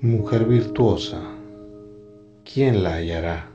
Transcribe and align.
Mujer 0.00 0.44
virtuosa, 0.44 1.18
¿quién 2.44 2.84
la 2.84 2.94
hallará? 2.94 3.50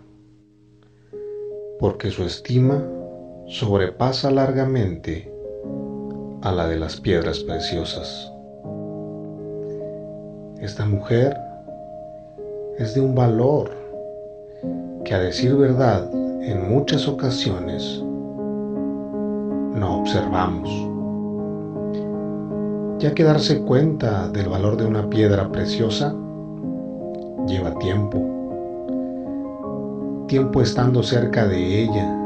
Porque 1.80 2.10
su 2.10 2.26
estima 2.26 2.84
sobrepasa 3.48 4.30
largamente 4.30 5.32
a 6.42 6.52
la 6.52 6.68
de 6.68 6.78
las 6.78 7.00
piedras 7.00 7.40
preciosas. 7.40 8.30
Esta 10.60 10.86
mujer 10.86 11.34
es 12.78 12.94
de 12.94 13.00
un 13.00 13.16
valor 13.16 13.72
que 15.06 15.14
a 15.14 15.20
decir 15.20 15.56
verdad 15.56 16.14
en 16.14 16.70
muchas 16.70 17.08
ocasiones 17.08 18.02
no 19.80 20.02
observamos. 20.02 20.70
Ya 23.02 23.14
que 23.16 23.24
darse 23.24 23.62
cuenta 23.62 24.28
del 24.28 24.50
valor 24.50 24.76
de 24.76 24.86
una 24.86 25.10
piedra 25.10 25.50
preciosa 25.50 26.14
lleva 27.48 27.74
tiempo. 27.76 28.18
Tiempo 30.28 30.62
estando 30.62 31.04
cerca 31.04 31.48
de 31.48 31.84
ella 31.84 32.18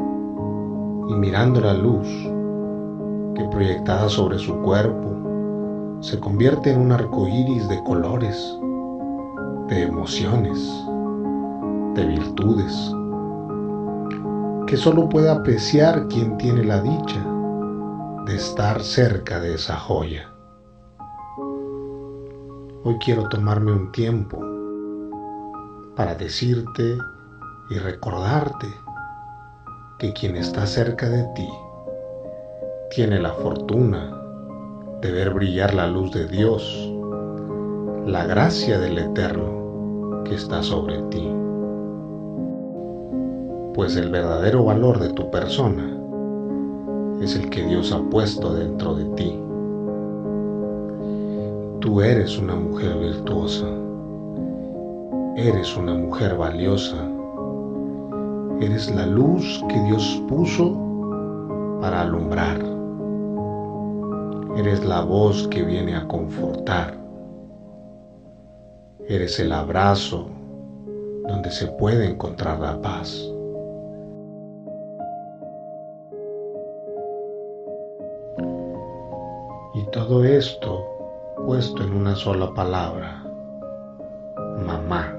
y 1.10 1.14
mirando 1.14 1.60
la 1.60 1.74
luz 1.74 2.08
que 3.36 3.44
proyectada 3.52 4.10
sobre 4.10 4.38
su 4.38 4.56
cuerpo 4.62 5.98
se 6.02 6.20
convierte 6.20 6.72
en 6.72 6.82
un 6.82 6.92
arco 6.92 7.28
iris 7.28 7.68
de 7.68 7.84
colores, 7.84 8.38
de 9.68 9.84
emociones, 9.84 10.60
de 11.96 12.06
virtudes, 12.06 12.94
que 14.68 14.78
solo 14.78 15.10
puede 15.10 15.30
apreciar 15.30 16.08
quien 16.08 16.38
tiene 16.38 16.64
la 16.64 16.82
dicha 16.82 17.26
de 18.26 18.36
estar 18.36 18.82
cerca 18.82 19.40
de 19.40 19.56
esa 19.56 19.76
joya. 19.78 20.32
Hoy 22.84 22.98
quiero 23.04 23.28
tomarme 23.28 23.72
un 23.72 23.92
tiempo 23.92 24.57
para 25.98 26.14
decirte 26.14 27.00
y 27.72 27.80
recordarte 27.80 28.68
que 29.98 30.14
quien 30.14 30.36
está 30.36 30.68
cerca 30.68 31.10
de 31.10 31.24
ti 31.36 31.50
tiene 32.92 33.20
la 33.20 33.34
fortuna 33.34 34.16
de 35.02 35.12
ver 35.12 35.34
brillar 35.34 35.74
la 35.74 35.88
luz 35.88 36.12
de 36.12 36.28
Dios, 36.28 36.94
la 38.06 38.28
gracia 38.28 38.78
del 38.80 39.00
Eterno 39.00 40.24
que 40.24 40.36
está 40.36 40.62
sobre 40.62 41.02
ti. 41.10 41.28
Pues 43.74 43.96
el 43.96 44.12
verdadero 44.12 44.66
valor 44.66 45.00
de 45.00 45.10
tu 45.14 45.32
persona 45.32 45.98
es 47.22 47.36
el 47.36 47.50
que 47.50 47.66
Dios 47.66 47.92
ha 47.92 48.08
puesto 48.12 48.54
dentro 48.54 48.94
de 48.94 49.06
ti. 49.16 49.42
Tú 51.80 52.02
eres 52.02 52.38
una 52.38 52.56
mujer 52.56 52.98
virtuosa 53.00 53.77
Eres 55.38 55.78
una 55.78 55.94
mujer 55.94 56.36
valiosa. 56.36 56.98
Eres 58.60 58.90
la 58.90 59.06
luz 59.06 59.64
que 59.70 59.80
Dios 59.84 60.24
puso 60.28 60.74
para 61.80 62.02
alumbrar. 62.02 62.58
Eres 64.58 64.84
la 64.84 65.02
voz 65.02 65.48
que 65.50 65.62
viene 65.62 65.96
a 65.96 66.08
confortar. 66.08 66.98
Eres 69.08 69.40
el 69.40 69.52
abrazo 69.52 70.28
donde 71.28 71.52
se 71.52 71.68
puede 71.68 72.10
encontrar 72.10 72.60
la 72.60 72.82
paz. 72.82 73.32
Y 79.76 79.84
todo 79.92 80.24
esto 80.24 80.84
puesto 81.46 81.84
en 81.84 81.94
una 81.94 82.16
sola 82.16 82.52
palabra, 82.56 83.24
mamá. 84.66 85.17